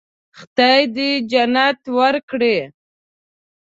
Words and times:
خدای 0.37 0.81
دې 0.95 1.09
جنت 1.31 1.79
ورکړي. 1.97 2.57